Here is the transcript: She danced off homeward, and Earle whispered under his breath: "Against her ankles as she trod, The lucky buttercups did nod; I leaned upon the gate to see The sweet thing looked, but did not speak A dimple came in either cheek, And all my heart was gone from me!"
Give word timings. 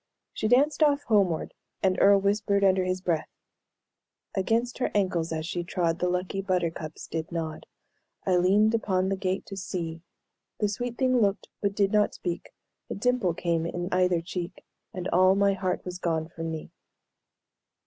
She 0.33 0.47
danced 0.47 0.81
off 0.81 1.03
homeward, 1.03 1.53
and 1.83 1.95
Earle 2.01 2.19
whispered 2.21 2.63
under 2.63 2.83
his 2.85 3.01
breath: 3.01 3.29
"Against 4.33 4.79
her 4.79 4.89
ankles 4.95 5.31
as 5.31 5.45
she 5.45 5.63
trod, 5.63 5.99
The 5.99 6.09
lucky 6.09 6.41
buttercups 6.41 7.05
did 7.05 7.31
nod; 7.31 7.67
I 8.25 8.37
leaned 8.37 8.73
upon 8.73 9.09
the 9.09 9.15
gate 9.15 9.45
to 9.45 9.55
see 9.55 10.01
The 10.59 10.69
sweet 10.69 10.97
thing 10.97 11.21
looked, 11.21 11.49
but 11.61 11.75
did 11.75 11.91
not 11.91 12.15
speak 12.15 12.49
A 12.89 12.95
dimple 12.95 13.35
came 13.35 13.67
in 13.67 13.89
either 13.91 14.21
cheek, 14.23 14.65
And 14.91 15.07
all 15.09 15.35
my 15.35 15.53
heart 15.53 15.85
was 15.85 15.99
gone 15.99 16.27
from 16.29 16.49
me!" 16.49 16.71